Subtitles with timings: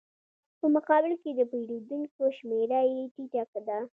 [0.59, 3.79] په مقابل کې د پېرودونکو شمېره یې ټیټه ده